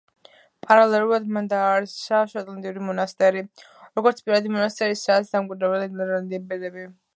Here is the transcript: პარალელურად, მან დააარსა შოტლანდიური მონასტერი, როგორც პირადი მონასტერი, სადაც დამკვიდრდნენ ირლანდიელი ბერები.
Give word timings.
პარალელურად, 0.67 1.27
მან 1.35 1.49
დააარსა 1.51 2.21
შოტლანდიური 2.31 2.83
მონასტერი, 2.89 3.45
როგორც 4.01 4.25
პირადი 4.29 4.53
მონასტერი, 4.57 4.99
სადაც 5.05 5.33
დამკვიდრდნენ 5.37 5.97
ირლანდიელი 6.09 6.45
ბერები. 6.53 6.91